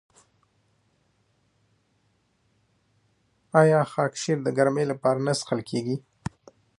آیا 3.59 3.79
خاکشیر 3.91 4.37
د 4.43 4.47
ګرمۍ 4.57 4.85
لپاره 4.91 5.19
نه 5.27 5.33
څښل 5.39 5.59
کیږي؟ 5.69 5.95